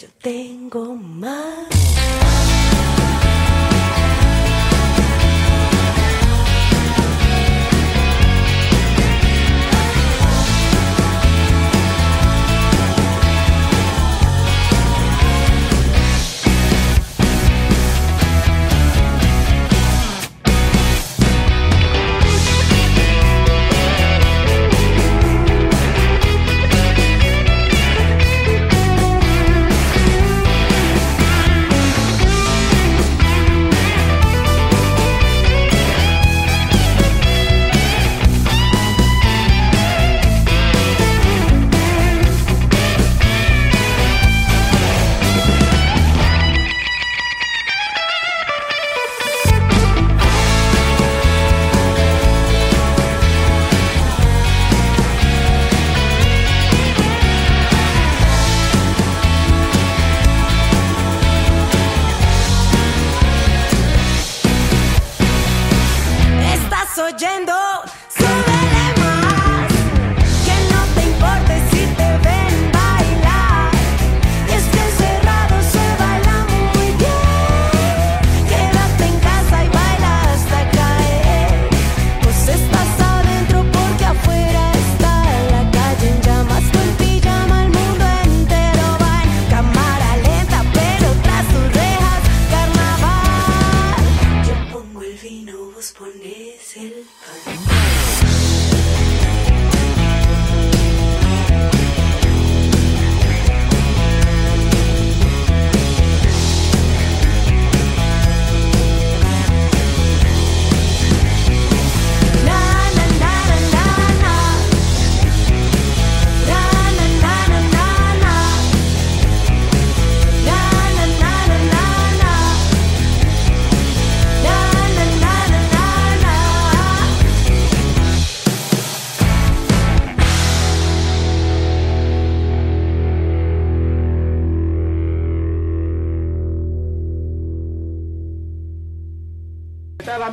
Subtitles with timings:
[0.00, 1.59] Yo tengo más.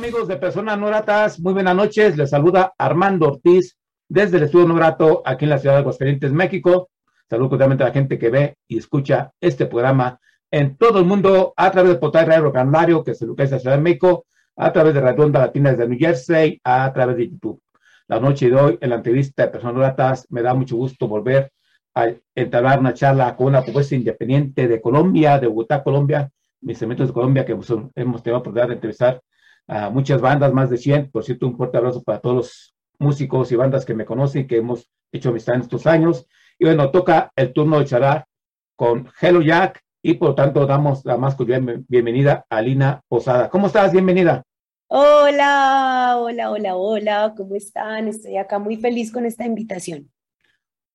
[0.08, 1.38] Amigos de Personas No Gratas?
[1.38, 2.16] Muy buenas noches.
[2.16, 3.76] Les saluda Armando Ortiz
[4.08, 6.88] desde el Estudio No Grato aquí en la ciudad de Aguascalientes, México.
[7.28, 10.18] Saludo cordialmente a la gente que ve y escucha este programa
[10.50, 13.60] en todo el mundo a través de Potay Radio Candario, que se localiza en la
[13.60, 14.24] Ciudad de México,
[14.56, 17.60] a través de Radio Onda Latina desde New Jersey, a través de YouTube.
[18.06, 21.06] La noche de hoy, en la entrevista de Personas No Gratas, me da mucho gusto
[21.06, 21.52] volver
[21.94, 26.30] a entablar una charla con una propuesta independiente de Colombia, de Bogotá, Colombia,
[26.62, 27.92] mis elementos de Colombia, que hemos tenido
[28.24, 29.20] la oportunidad de entrevistar
[29.68, 31.10] a muchas bandas, más de 100.
[31.10, 34.56] Por cierto, un fuerte abrazo para todos los músicos y bandas que me conocen, que
[34.56, 36.26] hemos hecho amistad en estos años.
[36.58, 38.26] Y bueno, toca el turno de charlar
[38.74, 43.48] con Hello Jack y por lo tanto damos la más cordial bienvenida a Lina Posada.
[43.50, 43.92] ¿Cómo estás?
[43.92, 44.42] Bienvenida.
[44.88, 48.08] Hola, hola, hola, hola, ¿cómo están?
[48.08, 50.10] Estoy acá muy feliz con esta invitación.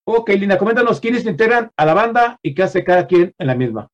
[0.06, 3.48] Ok, Lina, coméntanos quiénes se integran a la banda y qué hace cada quien en
[3.48, 3.88] la misma.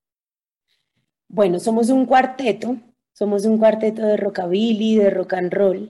[1.27, 2.77] Bueno, somos un cuarteto,
[3.13, 5.89] somos un cuarteto de rockabilly, de rock and roll.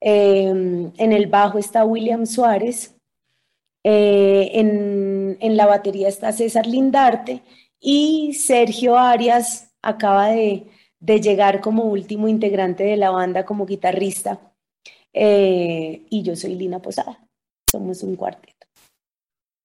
[0.00, 0.48] Eh,
[0.96, 2.94] en el bajo está William Suárez,
[3.82, 7.42] eh, en, en la batería está César Lindarte
[7.80, 10.66] y Sergio Arias acaba de,
[10.98, 14.40] de llegar como último integrante de la banda como guitarrista.
[15.12, 17.26] Eh, y yo soy Lina Posada.
[17.70, 18.66] Somos un cuarteto.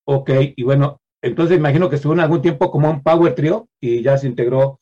[0.05, 4.01] Ok, y bueno, entonces imagino que estuvo en algún tiempo como un power trio y
[4.01, 4.79] ya se integró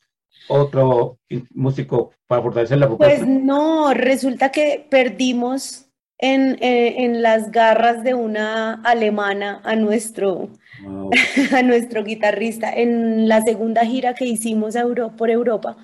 [0.48, 1.18] otro
[1.54, 3.18] músico para fortalecer la propuesta.
[3.18, 5.86] Pues no, resulta que perdimos
[6.18, 10.50] en, eh, en las garras de una alemana a nuestro,
[10.84, 11.10] Wow.
[11.56, 12.72] a nuestro guitarrista.
[12.74, 15.78] En la segunda gira que hicimos a Euro- por Europa,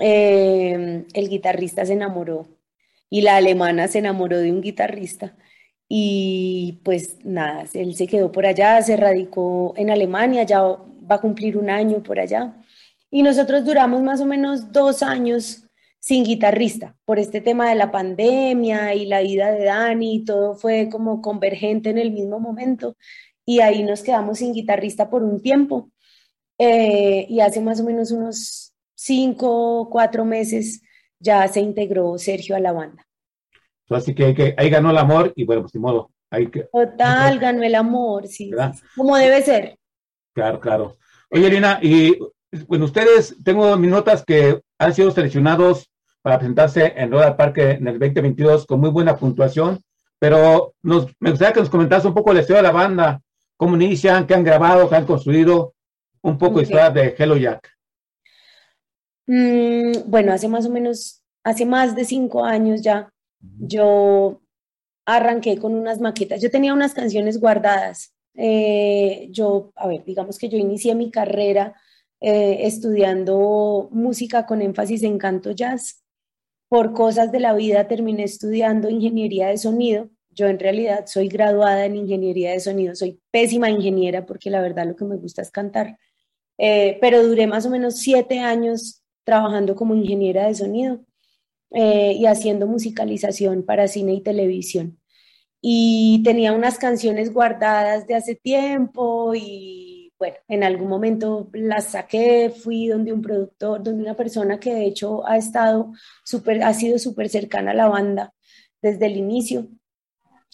[0.00, 2.46] eh, el guitarrista se enamoró
[3.10, 5.36] y la alemana se enamoró de un guitarrista.
[5.88, 11.20] Y pues nada, él se quedó por allá, se radicó en Alemania, ya va a
[11.20, 12.54] cumplir un año por allá.
[13.14, 15.68] Y nosotros duramos más o menos dos años
[16.00, 20.88] sin guitarrista por este tema de la pandemia y la vida de Dani, todo fue
[20.90, 22.96] como convergente en el mismo momento.
[23.46, 25.92] Y ahí nos quedamos sin guitarrista por un tiempo.
[26.58, 30.82] Eh, y hace más o menos unos cinco, cuatro meses
[31.20, 33.06] ya se integró Sergio a la banda.
[33.90, 36.10] Así que, que ahí ganó el amor y bueno, pues ni modo.
[36.30, 39.78] Hay que, Total, ganó el amor, sí, sí, como debe ser.
[40.32, 40.96] Claro, claro.
[41.30, 42.18] Oye, Lina, y
[42.66, 45.90] bueno, ustedes, tengo mis notas que han sido seleccionados
[46.22, 49.80] para presentarse en Royal Parque en el 2022 con muy buena puntuación,
[50.18, 53.20] pero nos, me gustaría que nos comentaras un poco la historia de la banda,
[53.56, 55.74] cómo inician, qué han grabado, qué han construido,
[56.22, 56.62] un poco Ok.
[56.62, 57.70] historia de Hello Jack.
[59.26, 63.10] Mm, bueno, hace más o menos, hace más de cinco años ya,
[63.58, 64.40] yo
[65.06, 66.40] arranqué con unas maquetas.
[66.40, 68.14] Yo tenía unas canciones guardadas.
[68.34, 71.74] Eh, yo, a ver, digamos que yo inicié mi carrera
[72.26, 76.02] eh, estudiando música con énfasis en canto jazz.
[76.70, 80.08] Por cosas de la vida terminé estudiando ingeniería de sonido.
[80.30, 82.94] Yo en realidad soy graduada en ingeniería de sonido.
[82.94, 85.98] Soy pésima ingeniera porque la verdad lo que me gusta es cantar.
[86.56, 91.04] Eh, pero duré más o menos siete años trabajando como ingeniera de sonido
[91.72, 94.98] eh, y haciendo musicalización para cine y televisión.
[95.60, 99.93] Y tenía unas canciones guardadas de hace tiempo y
[100.24, 104.86] bueno, en algún momento las saqué, fui donde un productor, donde una persona que de
[104.86, 105.92] hecho ha estado
[106.24, 108.32] súper, ha sido súper cercana a la banda
[108.80, 109.68] desde el inicio.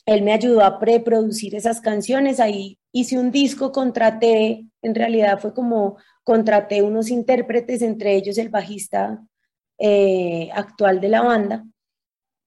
[0.07, 5.55] Él me ayudó a preproducir esas canciones, ahí hice un disco, contraté, en realidad fue
[5.55, 9.23] como contraté unos intérpretes, entre ellos el bajista
[9.79, 11.65] eh, actual de la banda,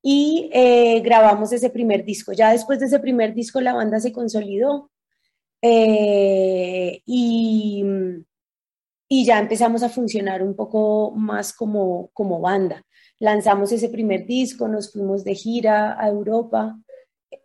[0.02, 2.34] y eh, grabamos ese primer disco.
[2.34, 4.92] Ya después de ese primer disco la banda se consolidó
[5.66, 7.86] eh, y,
[9.08, 12.84] y ya empezamos a funcionar un poco más como, como banda.
[13.18, 16.78] Lanzamos ese primer disco, nos fuimos de gira a Europa,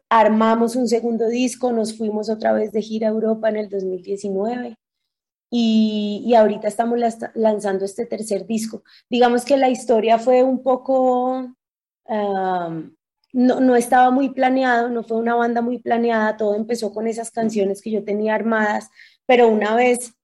[0.08, 4.76] armamos un segundo disco, nos fuimos otra vez de gira a Europa en el 2019
[5.48, 6.98] y, y ahorita estamos
[7.34, 8.82] lanzando este tercer disco.
[9.08, 11.54] Digamos que la historia fue un poco,
[13.38, 17.30] no, no estaba muy planeado, no fue una banda muy planeada, todo empezó con esas
[17.30, 18.90] canciones que yo tenía armadas,
[19.26, 20.14] pero una vez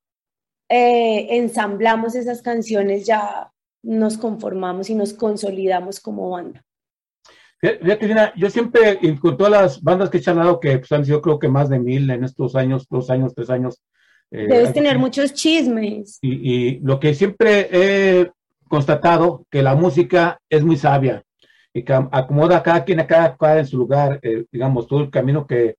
[0.68, 3.52] eh, ensamblamos esas canciones ya
[3.84, 6.64] nos conformamos y nos consolidamos como banda.
[7.60, 11.38] Fíjate, yo siempre, con todas las bandas que he charlado, que pues, han sido creo
[11.38, 13.80] que más de mil en estos años, dos años, tres años.
[14.32, 16.18] eh, Debes tener muchos chismes.
[16.20, 18.32] Y, y lo que siempre he
[18.68, 21.22] constatado, que la música es muy sabia
[21.74, 24.20] y acomoda a cada quien a cada cual en su lugar.
[24.22, 25.76] eh, digamos, todo el camino que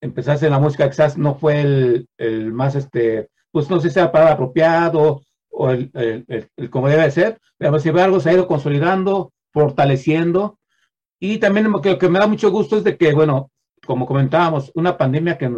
[0.00, 3.94] empezaste en la música quizás no fue el, el más, este, pues no sé si
[3.94, 8.34] sea para apropiado o el, el- el- como debe ser, pero sin embargo se ha
[8.34, 10.58] ido consolidando, fortaleciendo.
[11.18, 13.50] Y también lo que, lo que me da mucho gusto es de que, bueno,
[13.86, 15.50] como comentábamos, una pandemia que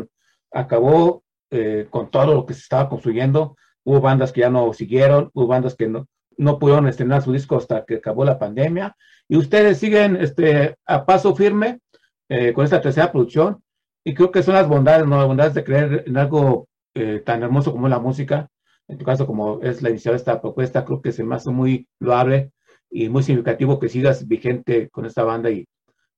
[0.53, 3.57] acabó eh, con todo lo que se estaba construyendo.
[3.85, 6.07] Hubo bandas que ya no siguieron, hubo bandas que no,
[6.37, 8.97] no pudieron estrenar su disco hasta que acabó la pandemia.
[9.29, 11.81] Y ustedes siguen este, a paso firme
[12.29, 13.63] eh, con esta tercera producción.
[14.05, 15.17] Y creo que son las bondades, ¿no?
[15.19, 18.49] Las bondades de creer en algo eh, tan hermoso como la música.
[18.89, 21.51] En tu caso, como es la iniciativa de esta propuesta, creo que se me hace
[21.51, 22.53] muy loable
[22.91, 25.67] y muy significativo que sigas vigente con esta banda y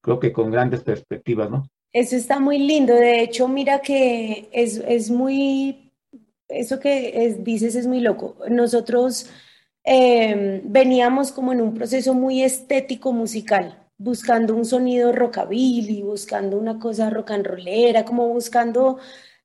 [0.00, 1.67] creo que con grandes perspectivas, ¿no?
[1.93, 2.95] Eso está muy lindo.
[2.95, 5.90] De hecho, mira que es, es muy,
[6.49, 8.37] eso que es- dices es muy loco.
[8.49, 9.29] Nosotros
[9.84, 16.78] eh, veníamos como en un proceso muy estético musical, buscando un sonido rockabilly, buscando una
[16.78, 18.99] cosa rock and rollera, como buscando,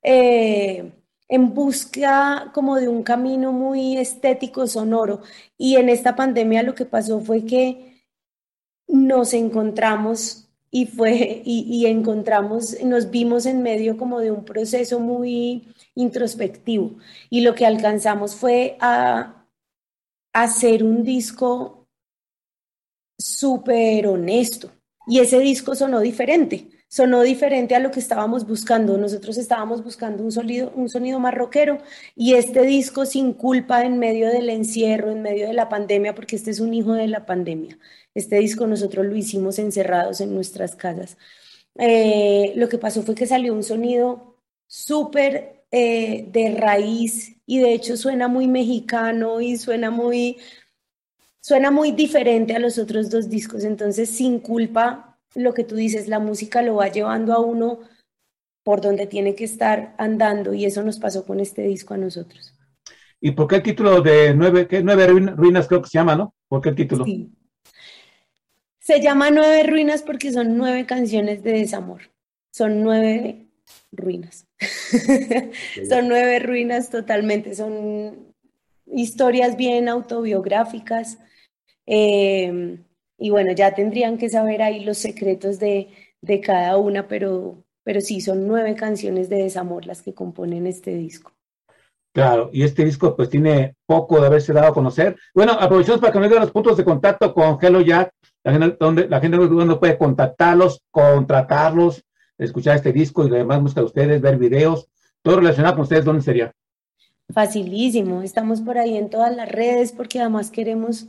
[0.03, 0.91] eh,
[1.27, 5.21] en busca como de un camino muy estético, sonoro.
[5.57, 8.03] Y en esta pandemia lo que pasó fue que
[8.87, 14.99] nos encontramos y fue y, y encontramos, nos vimos en medio como de un proceso
[14.99, 16.97] muy introspectivo
[17.29, 19.44] y lo que alcanzamos fue a,
[20.35, 21.87] hacer un disco
[23.17, 24.69] súper honesto
[25.07, 28.97] y ese disco sonó diferente, sonó diferente a lo que estábamos buscando.
[28.97, 31.77] Nosotros estábamos buscando un sonido, un sonido más rockero
[32.15, 36.35] y este disco sin culpa en medio del encierro, en medio de la pandemia, porque
[36.35, 37.79] este es un hijo de la pandemia.
[38.13, 41.17] Este disco nosotros lo hicimos encerrados en nuestras casas.
[41.75, 44.37] Eh, lo que pasó fue que salió un sonido
[44.67, 50.37] súper eh, de raíz y de hecho suena muy mexicano y suena muy,
[51.41, 53.63] suena muy diferente a los otros dos discos.
[53.63, 57.79] Entonces, sin culpa, lo que tú dices, la música lo va llevando a uno
[58.63, 62.53] por donde tiene que estar andando y eso nos pasó con este disco a nosotros.
[63.21, 66.33] ¿Y por qué el título de nueve, qué, nueve ruinas, creo que se llama, ¿no?
[66.47, 67.05] ¿Por qué el título?
[67.05, 67.31] Sí.
[68.79, 72.01] Se llama Nueve Ruinas porque son nueve canciones de desamor.
[72.51, 73.44] Son nueve
[73.91, 74.47] ruinas.
[75.89, 77.55] Son nueve ruinas totalmente.
[77.55, 78.33] Son
[78.85, 81.19] historias bien autobiográficas.
[81.85, 82.79] Eh,
[83.17, 85.89] y bueno, ya tendrían que saber ahí los secretos de,
[86.21, 90.95] de cada una, pero, pero sí, son nueve canciones de desamor las que componen este
[90.95, 91.31] disco.
[92.13, 95.17] Claro, y este disco pues tiene poco de haberse dado a conocer.
[95.33, 98.77] Bueno, aprovechamos para que nos den los puntos de contacto con Hello Jack, la gente,
[98.79, 102.05] donde la gente donde puede contactarlos, contratarlos,
[102.37, 104.89] escuchar este disco y además música de ustedes, ver videos,
[105.21, 106.51] todo relacionado con ustedes, ¿dónde sería?
[107.33, 111.07] Facilísimo, estamos por ahí en todas las redes porque además queremos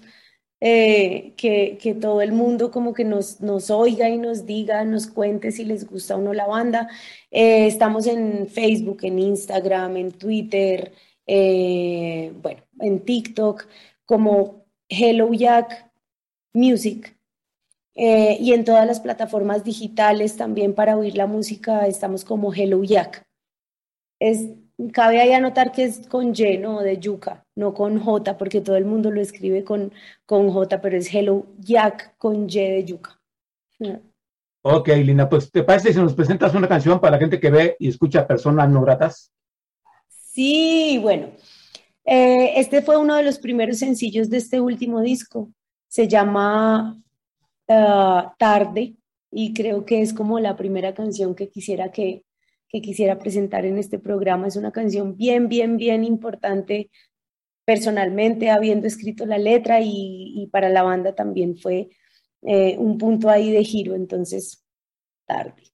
[0.60, 5.06] eh, que, que todo el mundo como que nos, nos oiga y nos diga, nos
[5.06, 6.88] cuente si les gusta o no la banda.
[7.30, 10.92] Eh, estamos en Facebook, en Instagram, en Twitter,
[11.26, 13.66] eh, bueno, en TikTok,
[14.06, 15.90] como Hello Jack
[16.54, 17.15] Music.
[17.98, 22.84] Eh, y en todas las plataformas digitales también para oír la música estamos como Hello
[22.84, 23.26] Jack.
[24.20, 24.50] Es,
[24.92, 26.82] cabe ahí anotar que es con Y, ¿no?
[26.82, 29.92] De yuca, no con J, porque todo el mundo lo escribe con,
[30.26, 33.18] con J, pero es Hello Jack con Y de yuca.
[34.62, 37.76] Ok, Lina, pues ¿te parece si nos presentas una canción para la gente que ve
[37.78, 39.32] y escucha personas no gratas?
[40.08, 41.28] Sí, bueno,
[42.04, 45.50] eh, este fue uno de los primeros sencillos de este último disco.
[45.88, 47.00] Se llama
[47.68, 48.96] ah, Tarde
[49.30, 52.24] y creo que es como la primera canción que quisiera que,
[52.68, 54.46] que quisiera presentar en este programa.
[54.46, 56.90] Es una canción bien, bien, bien importante
[57.64, 61.90] personalmente, habiendo escrito la letra y, y para la banda también fue
[62.42, 64.64] eh, un punto ahí de giro, entonces,
[65.26, 65.64] tarde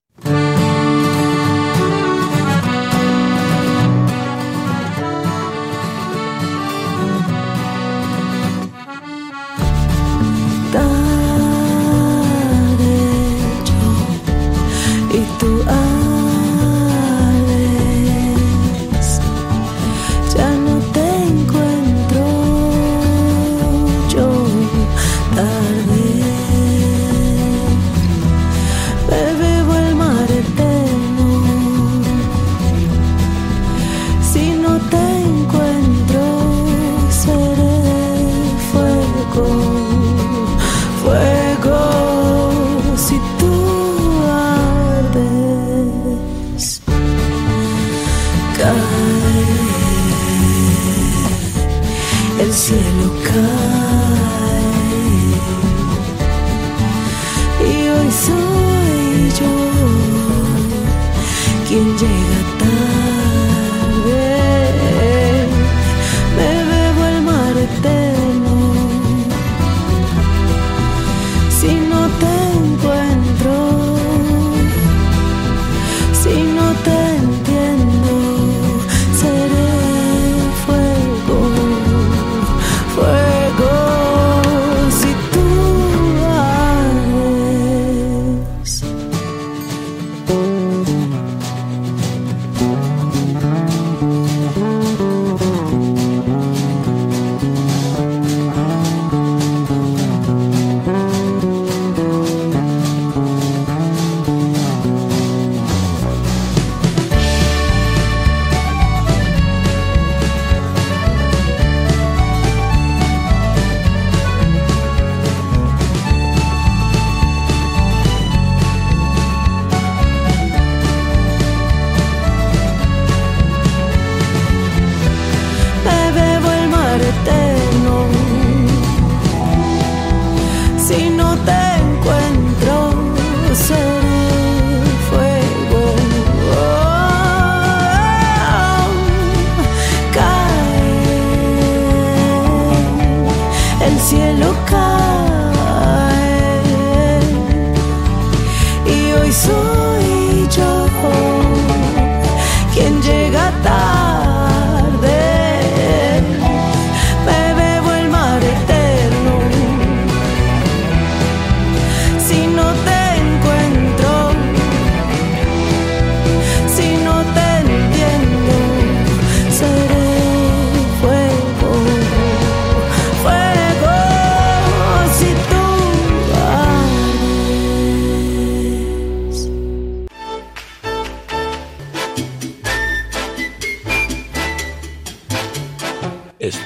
[61.72, 62.91] quien llega tarde.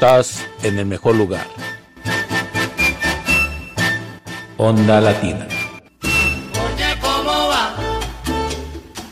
[0.06, 1.48] Estás en el mejor lugar.
[4.56, 5.48] Onda Latina.
[6.04, 7.74] Oye, ¿cómo va?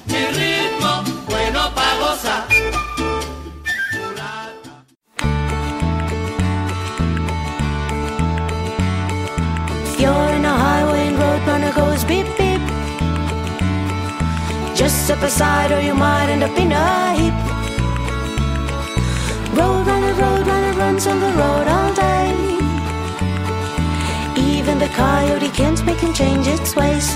[0.06, 2.46] Mi ritmo, bueno pa' gozar.
[9.98, 12.62] You're in a highway and roadrunner goes beep beep.
[14.76, 17.43] Just step aside or you might end up in a heap.
[24.94, 27.08] coyote can't make and change its ways.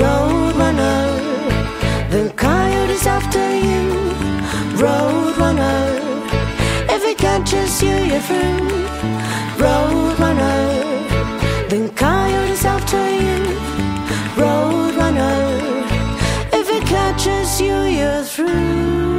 [0.00, 1.04] Roadrunner,
[2.10, 3.82] the coyote's after you.
[4.82, 5.82] Roadrunner,
[6.94, 8.86] if it catches you, you're through.
[9.62, 10.58] Roadrunner,
[11.68, 13.38] the coyote's after you.
[14.40, 15.36] Roadrunner,
[16.52, 19.15] if it catches you, you're through.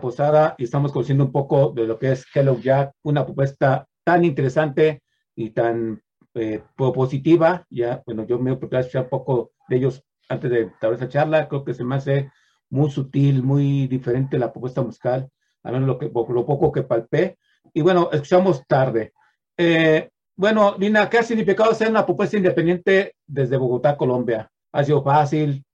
[0.00, 4.24] Posada, y estamos conociendo un poco de lo que es Hello Jack, una propuesta tan
[4.24, 5.02] interesante
[5.34, 6.02] y tan
[6.34, 7.64] eh, positiva.
[7.70, 11.48] Ya, bueno, yo me he escuchar un poco de ellos antes de dar esa charla.
[11.48, 12.30] Creo que se me hace
[12.70, 15.28] muy sutil, muy diferente la propuesta musical,
[15.62, 17.38] al menos lo, que, lo poco que palpé.
[17.72, 19.12] Y bueno, escuchamos tarde.
[19.56, 24.50] Eh, bueno, Lina, ¿qué ha significado ser una propuesta independiente desde Bogotá, Colombia?
[24.72, 25.64] ¿Ha sido fácil?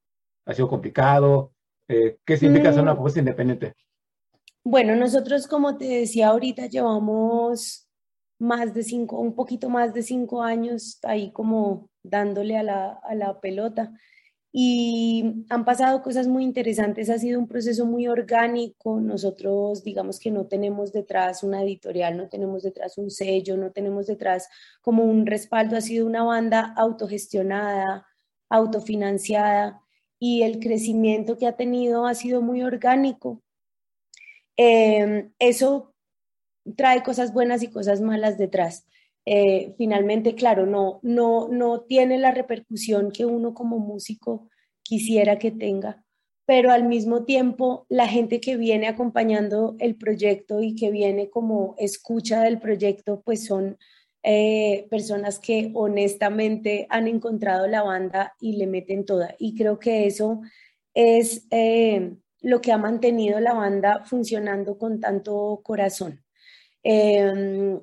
[0.47, 1.53] ¿Ha sido complicado?
[1.89, 2.97] Eh, ¿Qué significa ser una Mm.
[2.97, 3.75] propuesta independiente?
[4.67, 7.87] Bueno, nosotros, como te decía ahorita, llevamos
[8.39, 13.15] más de cinco, un poquito más de cinco años ahí como dándole a la, a
[13.15, 13.93] la pelota.
[14.53, 19.01] Y han pasado cosas muy interesantes, ha sido un proceso muy orgánico.
[19.01, 24.07] Nosotros, digamos que no tenemos detrás una editorial, no tenemos detrás un sello, no tenemos
[24.07, 24.49] detrás
[24.83, 25.77] como un respaldo.
[25.77, 28.07] Ha sido una banda autogestionada,
[28.51, 29.83] autofinanciada
[30.19, 33.44] y el crecimiento que ha tenido ha sido muy orgánico.
[34.57, 35.95] Eh, eso
[36.77, 38.87] trae cosas buenas y cosas malas detrás.
[39.27, 44.49] Eh, finalmente, claro, no, no, no tiene la repercusión que uno como músico
[44.83, 46.05] quisiera que tenga,
[46.47, 51.75] pero al mismo tiempo la gente que viene acompañando el proyecto y que viene como
[51.79, 53.79] escucha del proyecto, pues son
[54.23, 59.35] eh, personas que honestamente han encontrado la banda y le meten toda.
[59.39, 60.43] Y creo que eso
[60.95, 66.23] es eh, lo que ha mantenido la banda funcionando con tanto corazón.
[66.83, 67.81] Em,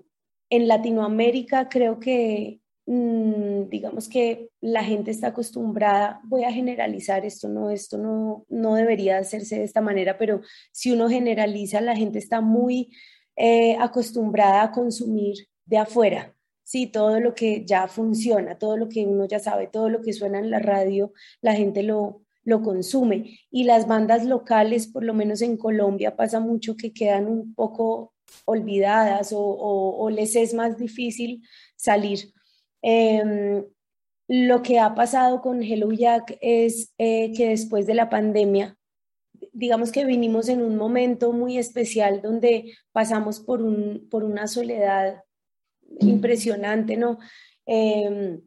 [0.49, 7.49] en Latinoamérica creo que, mm, digamos que la gente está acostumbrada, voy a generalizar esto,
[7.49, 12.19] no, esto no, no debería hacerse de esta manera, pero si uno generaliza, la gente
[12.19, 12.91] está muy
[13.35, 16.35] eh, acostumbrada a consumir de afuera.
[16.63, 20.13] Sí, todo lo que ya funciona, todo lo que uno ya sabe, todo lo que
[20.13, 22.21] suena en la radio, la gente lo,
[22.51, 23.39] lo consume.
[23.49, 28.13] Y las bandas locales, por lo menos en Colombia, pasa mucho que quedan un poco
[28.45, 31.41] olvidadas o, les es más difícil
[31.75, 32.33] salir.
[32.81, 33.63] Em,
[34.27, 38.77] lo que ha pasado con Hello Jack es eh, que después de la pandemia,
[39.53, 45.23] digamos que vinimos en un momento muy especial donde pasamos por, un, por una soledad
[45.99, 47.17] impresionante, ¿no?
[47.65, 48.41] Em,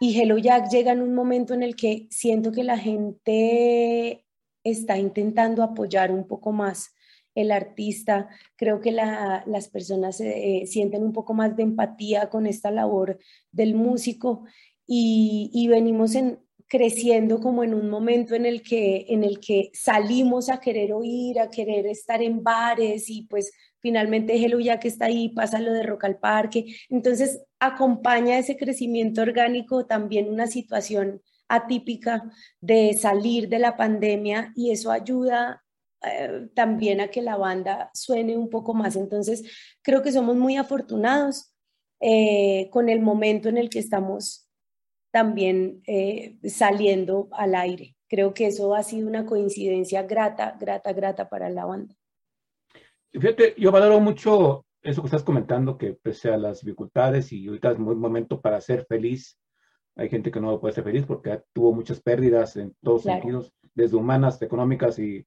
[0.00, 4.24] y Hello Jack llega en un momento en el que siento que la gente
[4.62, 6.94] está intentando apoyar un poco más
[7.34, 8.28] el artista.
[8.56, 13.18] Creo que las personas eh, sienten un poco más de empatía con esta labor
[13.52, 14.44] del músico
[14.86, 20.48] y, venimos en, creciendo como en un momento en el, que, en el que salimos
[20.48, 25.28] a querer oír, a querer estar en bares y pues finalmente Hello que está ahí,
[25.28, 26.66] pasa lo de Rock al Parque.
[26.88, 34.72] Entonces acompaña ese crecimiento orgánico también una situación atípica de salir de la pandemia y
[34.72, 35.64] eso ayuda
[36.02, 38.96] eh, también a que la banda suene un poco más.
[38.96, 39.42] Entonces
[39.82, 41.52] creo que somos muy afortunados
[42.00, 44.48] eh, con el momento en el que estamos
[45.10, 47.96] también eh, saliendo al aire.
[48.08, 51.94] Creo que eso ha sido una coincidencia grata, grata, grata para la banda.
[53.12, 57.72] Fíjate, yo valoro mucho eso que estás comentando, que pese a las dificultades y ahorita
[57.72, 59.38] es un momento para ser feliz,
[59.96, 63.96] hay gente que no puede ser feliz porque tuvo muchas pérdidas en todos sentidos, desde
[63.96, 65.26] humanas, económicas y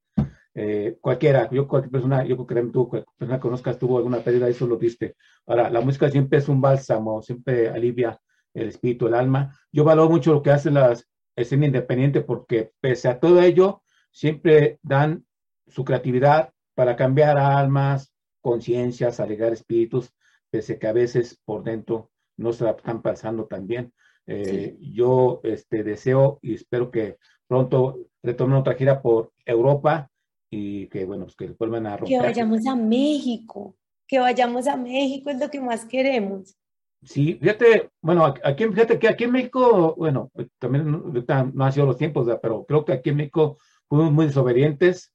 [0.55, 4.47] eh, cualquiera, yo cualquier persona, yo creo que tú, persona que conozcas tuvo alguna pérdida,
[4.47, 5.15] eso lo viste.
[5.45, 8.19] Ahora, la música siempre es un bálsamo, siempre alivia
[8.53, 9.55] el espíritu, el alma.
[9.71, 10.97] Yo valoro mucho lo que hace la
[11.35, 15.25] escena independiente porque pese a todo ello, siempre dan
[15.67, 20.13] su creatividad, para cambiar almas, conciencias, alegrar espíritus,
[20.49, 23.93] pese que a veces por dentro no se la están pasando tan bien.
[24.27, 30.09] Eh, yo este, deseo y espero que pronto retomen otra gira por Europa
[30.51, 32.19] y que, bueno, pues que vuelvan a romper.
[32.19, 33.75] Que vayamos a México,
[34.07, 36.55] que vayamos a México es lo que más queremos.
[37.01, 41.97] Sí, fíjate, bueno, aquí, fíjate que aquí en México, bueno, también no, han sido los
[41.97, 45.13] tiempos, pero creo que aquí en México fuimos muy desobedientes,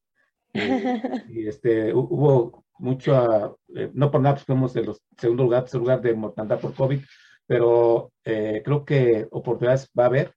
[1.29, 5.81] y este, hubo mucho, eh, no por nada, pues fuimos de los segundo lugar, tercer
[5.81, 7.01] lugar de mortandad por COVID,
[7.47, 10.35] pero eh, creo que oportunidades va a haber.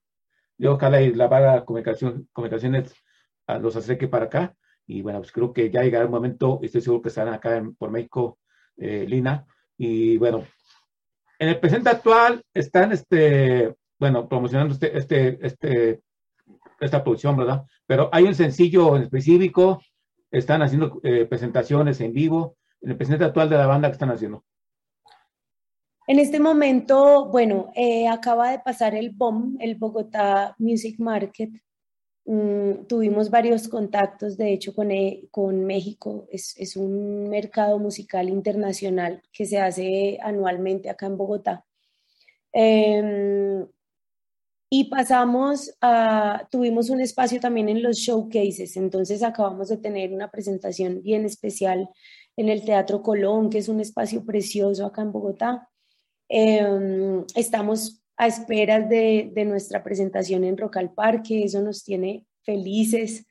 [0.58, 2.94] Yo ojalá y la vaga comunicación, comunicaciones
[3.62, 4.56] los acerque para acá.
[4.86, 7.76] Y bueno, pues creo que ya llegará un momento, estoy seguro que estarán acá en,
[7.76, 8.40] por México,
[8.78, 9.46] eh, Lina.
[9.78, 10.46] Y bueno,
[11.40, 16.02] en el presente actual están, este, bueno, promocionando este, este, este,
[16.80, 17.64] esta producción, ¿verdad?
[17.86, 19.82] Pero hay un sencillo en específico
[20.40, 24.12] están haciendo eh, presentaciones en vivo, en el presente actual de la banda que están
[24.12, 24.44] haciendo.
[26.08, 31.50] En este momento, bueno, eh, acaba de pasar el BOM, el Bogotá Music Market.
[32.24, 36.26] Mm, tuvimos varios contactos, de hecho, con, eh, con México.
[36.32, 41.66] Es, es, un mercado musical internacional que se hace anualmente acá en Bogotá.
[42.54, 43.68] Em,
[44.70, 50.30] y pasamos a, tuvimos un espacio también en los showcases, entonces acabamos de tener una
[50.30, 51.90] presentación bien especial
[52.36, 55.70] en el Teatro Colón, que es un espacio precioso acá en Bogotá.
[56.30, 62.26] Em, estamos a esperas de, de, nuestra presentación en Rock al Parque, eso nos tiene
[62.44, 63.26] felices,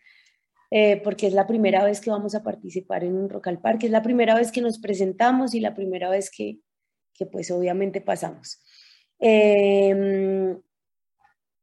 [0.71, 3.87] eh, porque es la primera vez que vamos a participar en un Rock al Parque,
[3.87, 6.61] es la primera vez que nos presentamos y la primera vez que,
[7.13, 8.59] que pues obviamente pasamos.
[9.21, 10.57] Eh,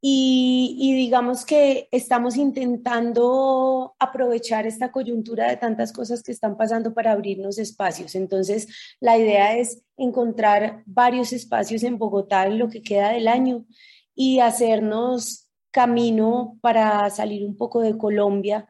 [0.06, 7.14] y, digamos que estamos intentando aprovechar esta coyuntura de tantas cosas que están pasando para
[7.14, 8.14] abrirnos espacios.
[8.16, 8.68] Entonces,
[9.00, 13.66] la idea es encontrar varios espacios en Bogotá en lo que queda del año
[14.14, 18.68] y hacernos camino para salir un poco de Colombia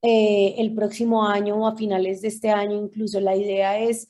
[0.00, 2.76] eh, el próximo año o a finales de este año.
[2.80, 4.08] Incluso la idea es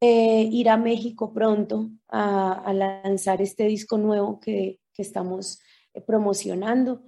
[0.00, 5.60] eh, ir a México pronto a, lanzar este disco nuevo que, que estamos
[6.06, 7.02] promocionando.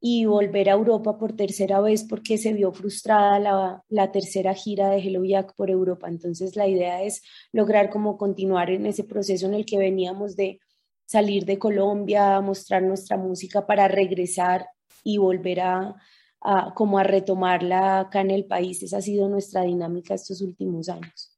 [0.00, 4.90] y volver a Europa por tercera vez porque se vio frustrada la, la, tercera gira
[4.90, 6.06] de Hello Jack por Europa.
[6.08, 10.60] Entonces la idea es lograr como continuar en ese proceso en el que veníamos de
[11.04, 14.68] salir de Colombia, mostrar nuestra música para regresar
[15.02, 15.96] y volver a,
[16.40, 18.82] a como a retomarla acá en el país.
[18.82, 21.36] Esa ha sido nuestra dinámica estos últimos años.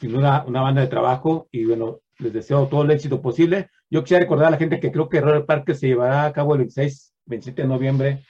[0.00, 3.70] Sin duda, una banda de trabajo y bueno, les deseo todo el éxito posible.
[3.92, 6.54] Yo quisiera recordar a la gente que creo que Royal Park se llevará a cabo
[6.54, 8.24] el 26, 27 de noviembre.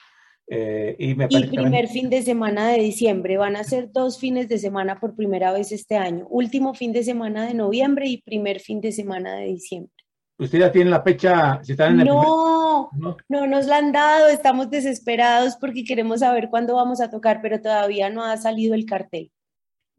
[0.48, 3.36] Eh, y me y primer fin de semana de diciembre.
[3.36, 6.26] Van a ser dos fines de semana por primera vez este año.
[6.30, 9.92] Último fin de semana de noviembre y primer fin de semana de diciembre.
[10.36, 11.62] ¿Usted ya tiene la fecha?
[11.62, 13.16] Si están en no, primer...
[13.16, 14.30] no, no nos la han dado.
[14.30, 18.84] Estamos desesperados porque queremos saber cuándo vamos a tocar, pero todavía no ha salido el
[18.84, 19.30] cartel.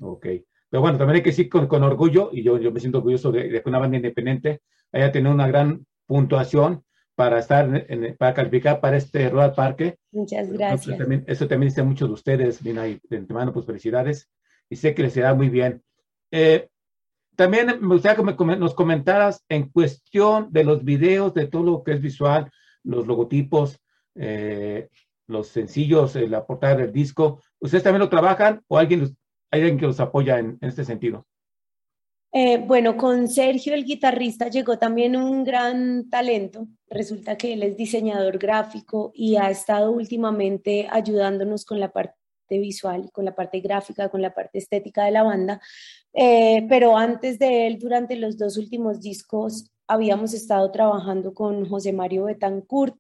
[0.02, 0.28] Ok.
[0.70, 3.32] Pero bueno, también hay que decir con, con orgullo, y yo, yo me siento orgulloso
[3.32, 4.60] de, de, que una banda independiente
[4.94, 6.84] haya tenido una gran puntuación
[7.16, 9.98] para estar, en, para calificar para este Royal Parque.
[10.12, 10.88] Muchas gracias.
[10.88, 14.30] Eso también, eso también dice mucho de ustedes, Lina, y de antemano, pues felicidades,
[14.70, 15.84] y sé que les irá muy bien.
[16.32, 16.70] Eh,
[17.36, 21.84] también me gustaría que me, nos comentaras en cuestión de los videos, de todo lo
[21.84, 22.50] que es visual,
[22.84, 23.80] los logotipos,
[24.16, 24.90] eh,
[25.28, 27.42] los sencillos, eh, la portada del disco.
[27.60, 29.16] ¿Ustedes también lo trabajan o alguien
[29.54, 31.28] ¿Hay alguien que los apoya en, en este sentido?
[32.36, 36.68] Eh, bueno, con Sergio, el guitarrista, llegó también un gran talento.
[36.90, 42.16] Resulta que él es diseñador gráfico y ha estado últimamente ayudándonos con la parte
[42.50, 45.62] visual, con la parte gráfica, con la parte estética de la banda.
[46.12, 51.94] Eh, pero antes de él, durante los dos últimos discos, habíamos estado trabajando con José
[51.94, 52.96] Mario Betancourt.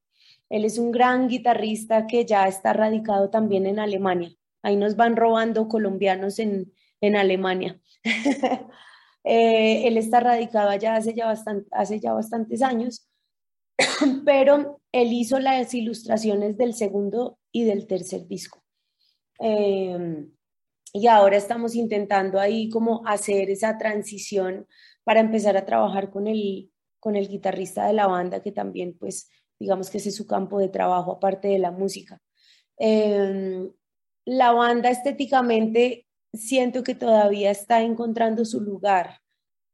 [0.47, 4.29] Él es un gran guitarrista que ya está radicado también en Alemania.
[4.61, 7.79] Ahí nos van robando colombianos en, en Alemania.
[9.23, 13.09] eh, él está radicado allá hace ya, bastante, hace ya bastantes años,
[14.25, 18.63] pero él hizo las ilustraciones del segundo y del tercer disco.
[19.39, 20.27] Eh,
[20.93, 24.67] y ahora estamos intentando ahí como hacer esa transición
[25.03, 29.27] para empezar a trabajar con el, con el guitarrista de la banda, que también pues
[29.59, 32.21] digamos que ese es su campo de trabajo aparte de la música.
[32.77, 33.69] Eh,
[34.25, 39.19] la banda estéticamente siento que todavía está encontrando su lugar.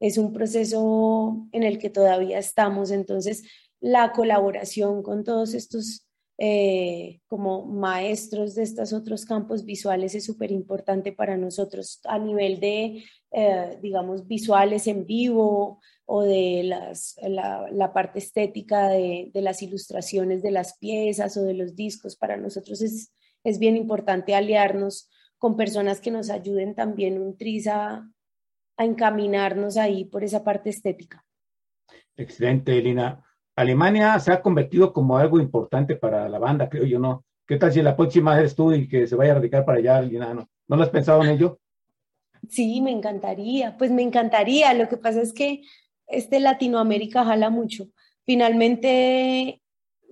[0.00, 3.44] Es un proceso en el que todavía estamos, entonces
[3.80, 6.06] la colaboración con todos estos
[6.42, 12.60] eh, como maestros de estos otros campos visuales es súper importante para nosotros a nivel
[12.60, 19.42] de, eh, digamos, visuales en vivo o de las, la, la parte estética de, de
[19.42, 22.16] las ilustraciones de las piezas o de los discos.
[22.16, 23.12] Para nosotros es
[23.44, 28.06] es bien importante aliarnos con personas que nos ayuden también un tris a,
[28.76, 31.22] encaminarnos ahí por esa parte estética.
[32.16, 33.22] Excelente, Elina.
[33.54, 37.26] Alemania se ha convertido como algo importante para la banda, creo yo, ¿no?
[37.46, 39.98] ¿Qué tal si la próxima eres tú y que se vaya a radicar para allá,
[39.98, 40.32] Elina?
[40.32, 41.58] ¿No, ¿No lo has pensado en ello?
[42.48, 44.72] Sí, me encantaría, pues me encantaría.
[44.72, 45.62] Lo que pasa es que
[46.06, 47.88] este Latinoamérica jala mucho.
[48.24, 49.60] Finalmente,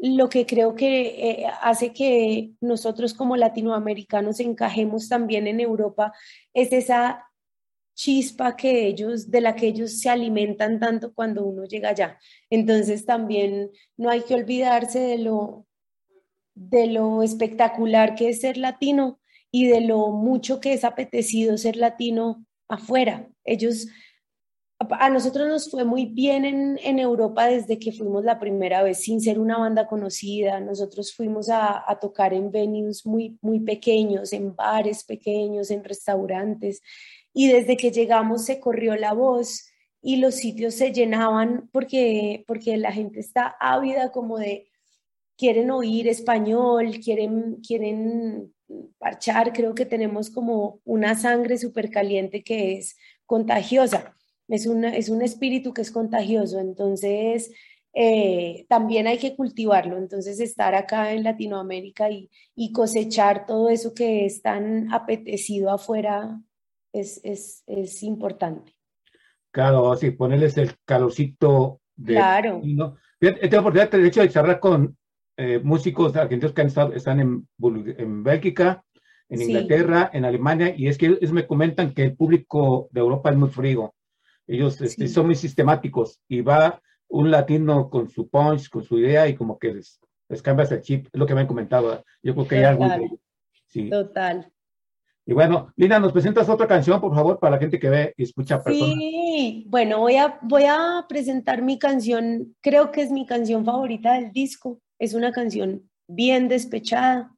[0.00, 6.12] lo que creo que eh, hace que nosotros como latinoamericanos encajemos también en Europa
[6.54, 7.24] es esa
[7.94, 12.18] chispa que ellos, de la que ellos se alimentan tanto cuando uno llega allá.
[12.48, 15.66] Entonces también no hay que olvidarse de lo,
[16.54, 19.18] de lo espectacular que es ser latino
[19.50, 23.28] y de lo mucho que es apetecido ser latino afuera.
[23.44, 23.88] Ellos
[24.78, 29.20] a nosotros nos fue muy bien en, Europa desde que fuimos la primera vez, sin
[29.20, 30.60] ser una banda conocida.
[30.60, 36.80] Nosotros fuimos a, a, tocar en venues muy, muy pequeños, en bares pequeños, en restaurantes.
[37.32, 39.68] Y desde que llegamos se corrió la voz
[40.00, 44.68] y los sitios se llenaban porque, porque la gente está ávida como de,
[45.36, 48.54] quieren oír español, quieren, quieren
[48.98, 49.52] parchar.
[49.52, 54.14] Creo que tenemos como una sangre súper caliente que es contagiosa
[54.48, 57.52] es, una, es un espíritu que es contagioso, entonces
[57.94, 63.94] eh, también hay que cultivarlo, entonces estar acá en Latinoamérica y, y, cosechar todo eso
[63.94, 66.40] que es tan apetecido afuera
[66.92, 68.72] es, es, es importante.
[69.50, 72.14] Claro, así ponerles el calorcito de...
[72.14, 72.60] Claro.
[72.62, 72.96] ¿no?
[73.20, 74.96] He tenido oportunidad, de hecho, de charlar con
[75.36, 77.48] eh, músicos argentinos que han estado, están en,
[77.98, 78.84] en Bélgica,
[79.28, 80.18] en Inglaterra, sí.
[80.18, 83.48] en Alemania, y es que ellos me comentan que el público de Europa es muy
[83.48, 83.94] frío.
[84.48, 89.28] Ellos este, son muy sistemáticos y va un latino con su punch, con su idea
[89.28, 90.00] y como que les,
[90.42, 92.02] cambias el chip, es lo que me han comentado.
[92.22, 93.10] Yo creo que hay algo de,
[93.66, 93.90] sí.
[93.90, 94.50] Total.
[95.26, 98.22] Y bueno, Lina, ¿nos presentas otra canción, por favor, para la gente que ve y
[98.22, 98.62] escucha?
[98.64, 104.14] Sí, bueno, voy a, voy a presentar mi canción, creo que es mi canción favorita
[104.14, 104.80] del disco.
[104.98, 107.36] Es una canción bien despechada,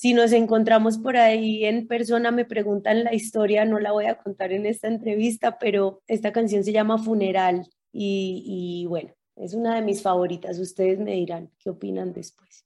[0.00, 4.14] si nos encontramos por ahí en persona, me preguntan la historia, no la voy a
[4.14, 9.82] contar en esta entrevista, pero esta canción se llama Funeral y, bueno, es una de
[9.82, 10.58] mis favoritas.
[10.58, 12.64] Ustedes me dirán qué opinan después.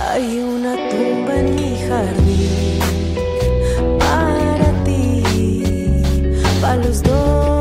[0.00, 2.78] Hay una tumba en mi jardín
[3.98, 5.24] para ti,
[6.60, 7.55] para los dos.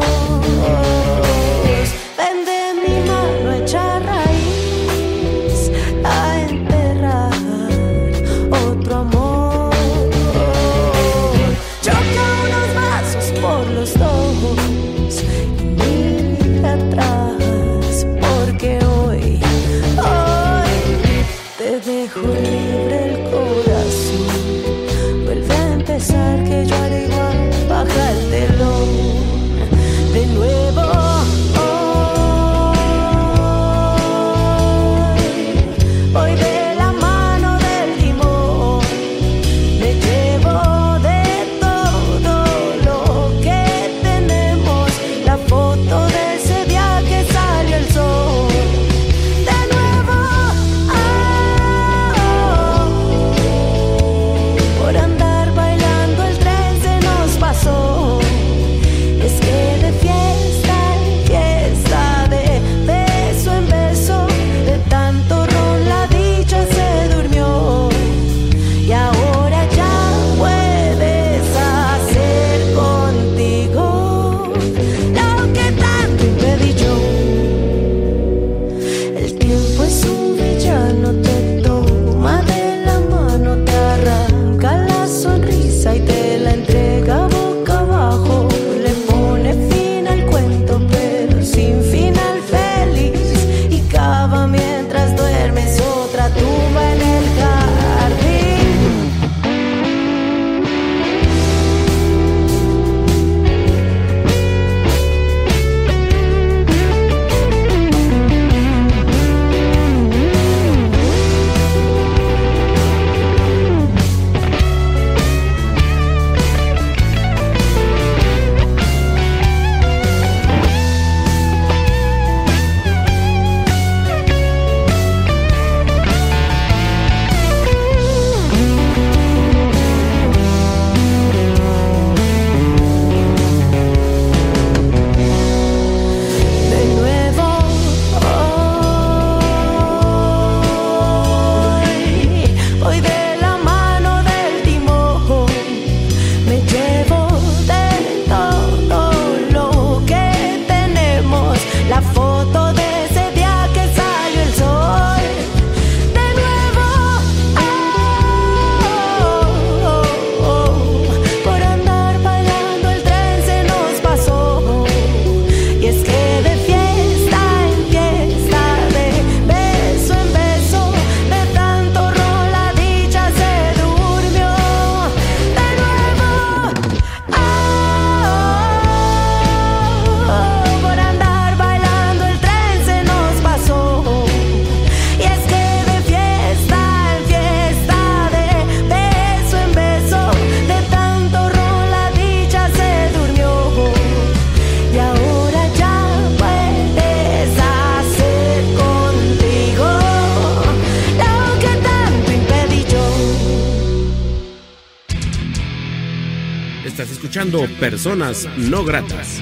[207.80, 209.42] personas no gratas.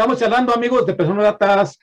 [0.00, 1.78] Estamos charlando, amigos, de Personas Datas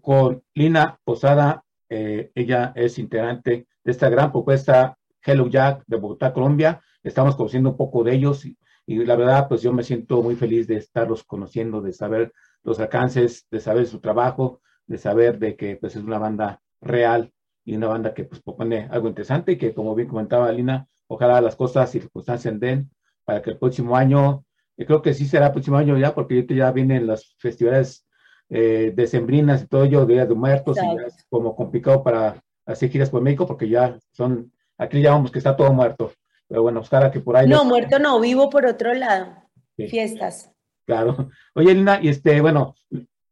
[0.00, 1.64] con Lina Posada.
[1.88, 6.80] Eh, ella es integrante de esta gran propuesta Hello Jack de Bogotá, Colombia.
[7.02, 10.36] Estamos conociendo un poco de ellos y, y la verdad, pues yo me siento muy
[10.36, 12.32] feliz de estarlos conociendo, de saber
[12.62, 17.32] los alcances, de saber su trabajo, de saber de que pues es una banda real
[17.64, 21.40] y una banda que pues propone algo interesante y que como bien comentaba Lina, ojalá
[21.40, 22.92] las cosas y circunstancias den
[23.24, 24.44] para que el próximo año,
[24.80, 28.06] yo creo que sí será el próximo año ya, porque ya vienen las festivales
[28.48, 32.88] eh, decembrinas y todo ello, Días de Muertos, y ya es como complicado para hacer
[32.88, 36.12] giras por México porque ya son, aquí llamamos que está todo muerto,
[36.48, 37.46] pero bueno, ojalá que por ahí...
[37.46, 39.34] No, muerto no, vivo por otro lado.
[39.76, 39.86] Sí.
[39.86, 40.50] Fiestas.
[40.86, 41.28] Claro.
[41.54, 42.74] Oye, Lina, y este, bueno,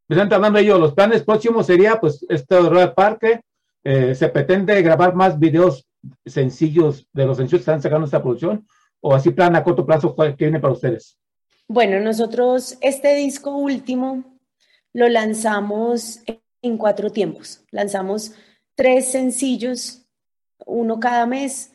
[0.07, 3.41] precisamente hablando de ello, los planes próximos sería, pues, este Royal Parque,
[3.85, 5.89] eh, ¿se pretende grabar más videos
[6.27, 8.67] sencillos de los sencillos que están sacando esta producción?
[9.01, 11.19] ¿O así plan a corto plazo, cuál que viene para ustedes?
[11.71, 14.25] Bueno, nosotros este disco último
[14.95, 16.21] lo lanzamos
[16.63, 17.63] en cuatro tiempos.
[17.71, 18.33] Lanzamos
[18.75, 20.07] tres sencillos,
[20.65, 21.73] uno cada mes,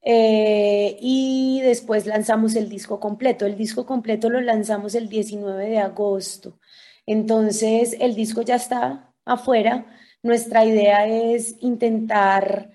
[0.00, 3.44] eh, y después lanzamos el disco completo.
[3.44, 6.60] El disco completo lo lanzamos el 19 de agosto.
[7.04, 9.86] Entonces, el disco ya está afuera.
[10.22, 12.70] Nuestra idea es intentar,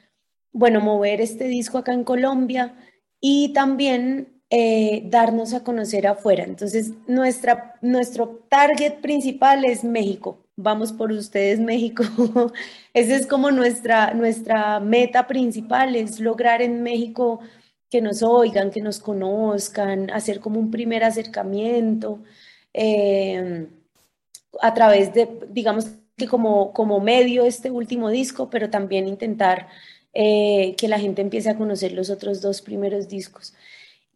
[0.51, 2.75] bueno, mover este disco acá en Colombia
[3.21, 6.43] y también eh, darnos a conocer afuera.
[6.43, 10.39] Entonces, nuestra, nuestro target principal es México.
[10.55, 12.03] Vamos por ustedes, México.
[12.93, 17.41] Esa es como nuestra, nuestra meta principal, es lograr en México
[17.89, 22.19] que nos oigan, que nos conozcan, hacer como un primer acercamiento
[22.73, 23.67] eh,
[24.61, 25.87] a través de, digamos
[26.17, 29.67] que como, como medio este último disco, pero también intentar
[30.13, 33.53] eh, que la gente empiece a conocer los otros dos primeros discos.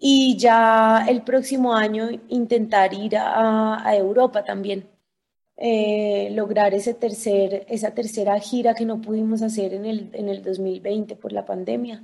[0.04, 4.89] Y ya el próximo año intentar ir a, Europa también,
[5.58, 10.41] eh, lograr ese tercer, esa tercera gira que no pudimos hacer en el, en el
[10.43, 12.04] 2020 por la pandemia.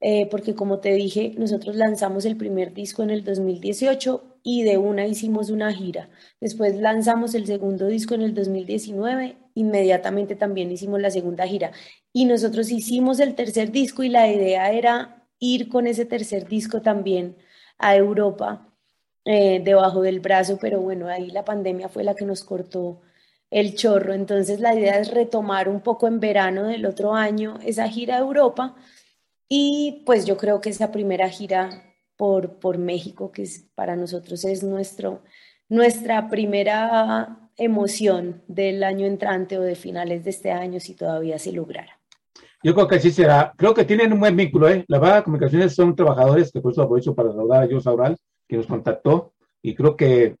[0.00, 4.76] Eh, porque como te dije, nosotros lanzamos el primer disco en el 2018 y de
[4.76, 6.10] una hicimos una gira.
[6.40, 11.72] Después lanzamos el segundo disco en el 2019, inmediatamente también hicimos la segunda gira.
[12.12, 16.82] Y nosotros hicimos el tercer disco y la idea era ir con ese tercer disco
[16.82, 17.36] también
[17.76, 18.68] a Europa
[19.24, 23.00] eh, debajo del brazo, pero bueno, ahí la pandemia fue la que nos cortó
[23.50, 24.14] el chorro.
[24.14, 28.20] Entonces la idea es retomar un poco en verano del otro año esa gira a
[28.20, 28.76] Europa
[29.48, 34.44] y pues yo creo que esa primera gira por, por México, que es, para nosotros
[34.44, 35.22] es nuestro,
[35.68, 41.52] nuestra primera emoción del año entrante o de finales de este año, si todavía se
[41.52, 42.01] lograra.
[42.62, 43.52] Yo creo que así será.
[43.56, 44.84] Creo que tienen un buen vínculo, ¿eh?
[44.88, 48.16] La verdad, Comunicaciones son trabajadores, que por eso aprovecho para saludar a Dios Aural,
[48.48, 49.32] que nos contactó,
[49.62, 50.36] y creo que,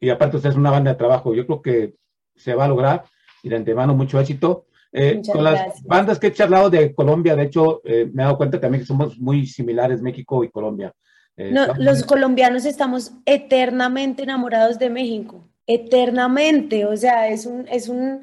[0.00, 1.94] y aparte usted es una banda de trabajo, yo creo que
[2.36, 3.04] se va a lograr,
[3.42, 4.66] y de antemano mucho éxito.
[4.90, 5.84] Eh, con las gracias.
[5.84, 8.86] bandas que he charlado de Colombia, de hecho, eh, me he dado cuenta también que
[8.86, 10.94] somos muy similares, México y Colombia.
[11.36, 17.90] Eh, No, los colombianos estamos eternamente enamorados de México, eternamente, o sea, es un, es
[17.90, 18.22] un,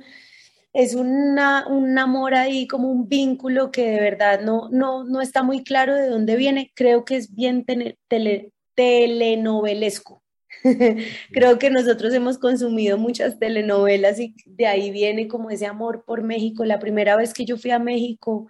[0.75, 5.41] es una, un amor ahí, como un vínculo que de verdad no, no, no está
[5.43, 10.21] muy claro de dónde viene, creo que es bien tele- tele- telenovelesco.
[11.31, 16.23] Creo que nosotros hemos consumido muchas telenovelas y de ahí viene como ese amor por
[16.23, 16.65] México.
[16.65, 18.49] La primera vez que yo fui a México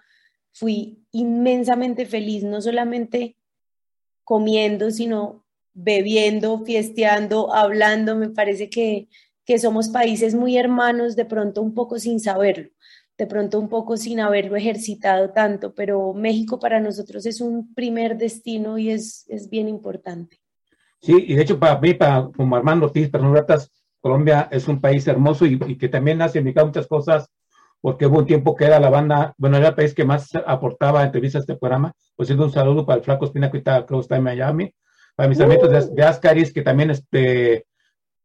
[0.53, 3.35] fui inmensamente feliz, no solamente
[4.23, 8.15] comiendo, sino bebiendo, fiesteando, hablando.
[8.15, 9.07] Me parece que,
[9.45, 12.69] que somos países muy hermanos, de pronto un poco sin saberlo,
[13.17, 18.17] de pronto un poco sin haberlo ejercitado tanto, pero México para nosotros es un primer
[18.17, 20.39] destino y es, es bien importante.
[21.01, 23.71] Sí, y de hecho para mí, para, como Armando Ortiz, Gratas,
[24.01, 27.29] Colombia es un país hermoso y, y que también ha significado muchas cosas,
[27.81, 31.03] porque hubo un tiempo que era la banda, bueno, era el país que más aportaba
[31.03, 31.93] entrevistas a este programa.
[32.15, 34.73] Pues siendo un saludo para el Flaco Espina, que ahorita creo está en Miami,
[35.15, 37.67] para mis amigos de, de Ascaris, que también este,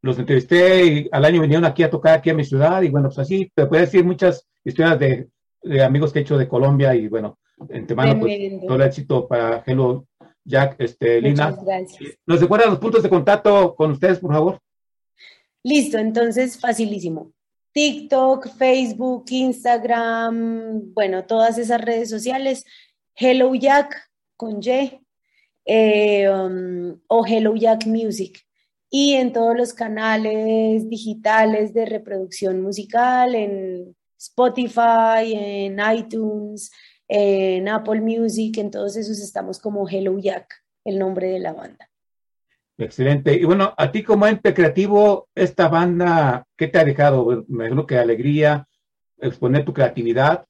[0.02, 3.08] los entrevisté y al año vinieron aquí a tocar aquí a mi ciudad, y bueno,
[3.08, 5.28] pues así, te puedo decir muchas historias de,
[5.62, 7.38] de amigos que he hecho de Colombia, y bueno,
[7.68, 10.06] en temano, pues todo el éxito para Hello
[10.44, 11.50] Jack, este, Lina.
[11.50, 12.18] Muchas gracias.
[12.26, 14.58] ¿Nos recuerdan los puntos de contacto con ustedes, por favor?
[15.62, 17.32] Listo, entonces facilísimo.
[17.72, 22.64] TikTok, Facebook, Instagram, bueno, todas esas redes sociales.
[23.14, 23.94] Hello Jack
[24.36, 24.98] con Y
[25.66, 28.40] eh, um, o Hello Jack Music.
[28.90, 36.72] Y en todos los canales digitales de reproducción musical, en Spotify, en iTunes,
[37.06, 41.88] en Apple Music, en todos esos estamos como Hello Jack, el nombre de la banda.
[42.78, 43.34] Excelente.
[43.34, 47.44] Y bueno, a ti como ente creativo, esta banda, ¿qué te ha dejado?
[47.46, 48.66] Me imagino que alegría,
[49.18, 50.46] exponer tu creatividad,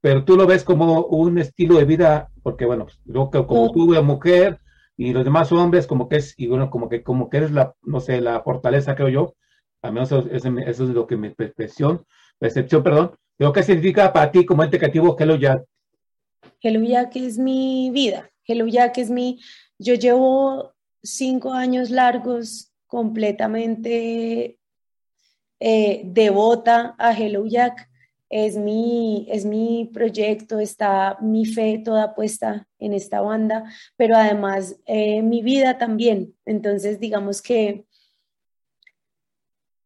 [0.00, 3.70] pero tú lo ves como un estilo de vida, porque bueno, pues, creo que como
[3.72, 4.60] tú, mujer,
[4.96, 7.74] y los demás hombres, como que es, y bueno, como que, como que eres la,
[7.82, 9.34] no sé, la fortaleza, creo yo,
[9.82, 12.04] al menos eso, eso- eso es lo que mi percepción,
[12.38, 15.64] percepción, perdón, pero ¿qué significa para ti como ente creativo Hello Jack?
[16.62, 18.30] Hello Jack es mi vida.
[18.46, 19.40] Hello Jack es mi.
[19.78, 20.72] Yo llevo
[21.02, 24.58] cinco años largos completamente
[25.60, 27.88] eh, devota a Hello Jack.
[28.36, 33.62] Es mi, es mi proyecto, está mi fe toda puesta en esta banda,
[33.96, 36.34] pero además eh, mi vida también.
[36.44, 37.84] Entonces, digamos que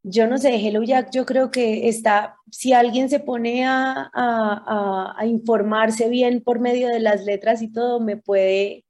[0.02, 5.14] yo no sé, Hello Jack, yo creo que está, si alguien se pone a, a-
[5.18, 8.86] a- informarse bien por medio de las letras y todo, me puede,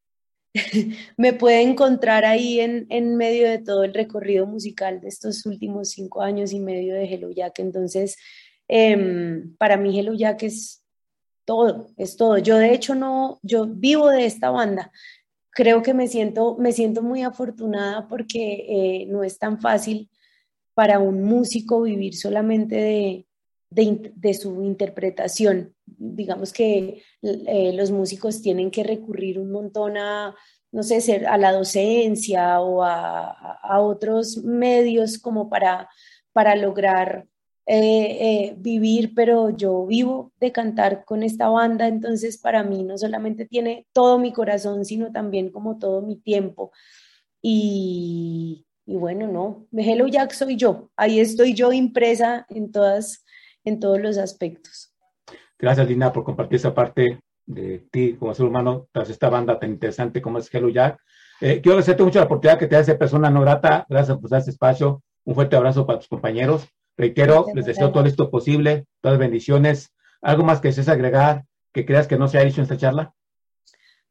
[1.16, 5.90] me puede encontrar ahí en, en medio de todo el recorrido musical de estos últimos
[5.90, 7.58] cinco años y medio de Hello Jack.
[7.60, 8.16] Entonces,
[8.68, 10.84] em, para mí Hello Jack es
[11.44, 12.38] todo, es todo.
[12.38, 14.92] Yo de hecho no, yo vivo de esta banda.
[15.50, 18.66] Creo que me siento, me siento muy afortunada porque
[19.02, 20.10] eh, no es tan fácil
[20.74, 23.26] para un músico vivir solamente de,
[23.70, 25.74] de, de su interpretación.
[25.86, 30.36] Digamos que eh, los músicos tienen que recurrir un montón a,
[30.70, 33.30] no sé, ser, a la docencia o a-
[33.62, 35.88] a otros medios como para,
[36.32, 37.26] para lograr
[37.70, 42.96] eh, eh, vivir, pero yo vivo de cantar con esta banda, entonces para mí no
[42.96, 46.72] solamente tiene todo mi corazón, sino también como todo mi tiempo.
[47.42, 53.26] Y, y bueno, no, Hello Jack soy yo, ahí estoy yo impresa en todas,
[53.64, 54.94] en todos los aspectos.
[55.58, 59.72] Gracias, Lina, por compartir esa parte de ti como ser humano tras esta banda tan
[59.72, 60.98] interesante como es Hello Jack.
[61.42, 63.84] Eh, quiero agradecerte mucho la oportunidad que te ser persona no grata.
[63.90, 65.02] Gracias por dar este espacio.
[65.24, 66.66] Un fuerte abrazo para tus compañeros.
[66.98, 69.92] Reitero, les deseo todo esto posible, todas bendiciones.
[70.20, 73.14] ¿Algo más que desees agregar que creas que no se ha dicho en esta charla?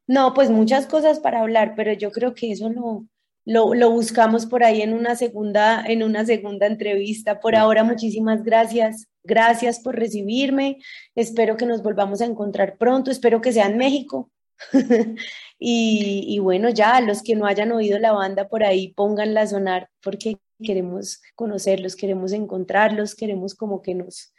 [0.07, 3.05] No, pues muchas cosas para hablar, pero yo creo que eso lo,
[3.43, 7.41] lo, lo buscamos por ahí en una segunda, en una segunda entrevista.
[7.41, 9.07] Por ahora, muchísimas gracias.
[9.21, 10.77] Gracias por recibirme.
[11.13, 13.11] Espero que nos volvamos a encontrar pronto.
[13.11, 14.31] Espero que sea en México.
[15.59, 19.47] Y, y bueno, ya los que no hayan oído la banda por ahí, pónganla a
[19.47, 24.33] sonar porque queremos conocerlos, queremos encontrarlos, queremos como que nos,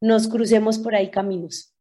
[0.00, 1.74] nos crucemos por ahí caminos.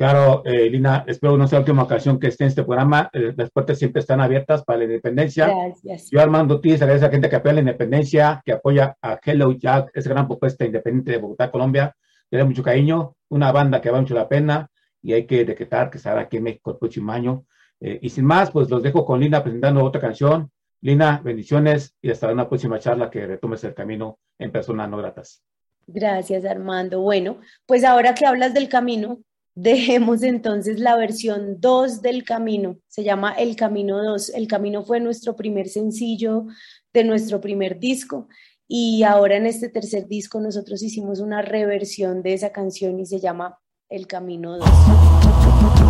[0.00, 3.10] Claro, eh, Lina, espero no sea la última ocasión que esté en este programa.
[3.12, 5.46] Eh, las puertas siempre están abiertas para la independencia.
[5.46, 6.08] Gracias.
[6.10, 9.52] Yo, Armando Ortiz, agradezco a la gente que apoya la independencia, que apoya a Hello
[9.52, 11.94] Jack, esa gran propuesta independiente de Bogotá, Colombia.
[12.30, 14.70] Le da mucho cariño, una banda que vale mucho la pena
[15.02, 17.44] y hay que decretar que estará aquí en México el próximo año.
[17.78, 20.50] Eh, y sin más, pues los dejo con Lina presentando otra canción.
[20.82, 25.42] Lina, bendiciones y hasta una próxima charla que retomes el camino en personas no gratas.
[25.86, 27.02] Gracias, Armando.
[27.02, 29.20] Bueno, pues ahora que hablas del camino,
[29.54, 32.78] dejemos entonces la versión 2 del camino.
[32.88, 34.30] Se llama El Camino 2.
[34.30, 36.46] El Camino fue nuestro primer sencillo
[36.94, 38.28] de nuestro primer disco.
[38.66, 43.20] Y ahora en este tercer disco nosotros hicimos una reversión de esa canción y se
[43.20, 43.58] llama
[43.88, 45.89] El Camino 2.